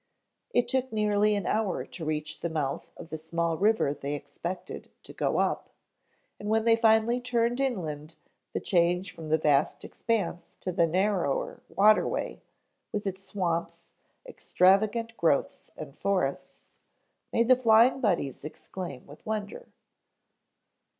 It 0.49 0.67
took 0.67 0.91
nearly 0.91 1.35
an 1.35 1.45
hour 1.45 1.85
to 1.85 2.03
reach 2.05 2.39
the 2.39 2.49
mouth 2.49 2.91
of 2.97 3.09
the 3.09 3.19
small 3.19 3.55
river 3.59 3.93
they 3.93 4.15
expected 4.15 4.89
to 5.03 5.13
go 5.13 5.37
up, 5.37 5.69
and 6.39 6.49
when 6.49 6.65
they 6.65 6.75
finally 6.75 7.21
turned 7.21 7.59
inland 7.59 8.15
the 8.51 8.59
change 8.59 9.11
from 9.13 9.29
the 9.29 9.37
vast 9.37 9.85
expanse 9.85 10.55
to 10.61 10.71
the 10.71 10.87
narrower 10.87 11.61
waterway, 11.69 12.41
with 12.91 13.05
its 13.05 13.23
swamps, 13.23 13.89
extravagant 14.25 15.15
growths 15.17 15.69
and 15.77 15.95
forests, 15.95 16.79
made 17.31 17.47
the 17.47 17.55
Flying 17.55 18.01
Buddies 18.01 18.43
exclaim 18.43 19.05
with 19.05 19.23
wonder. 19.23 19.67